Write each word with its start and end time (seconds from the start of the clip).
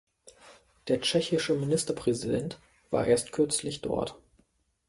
Der 0.87 0.99
tschechische 1.01 1.53
Ministerpräsident 1.53 2.57
war 2.89 3.05
erst 3.05 3.31
kürzlich 3.31 3.81
dort. 3.83 4.15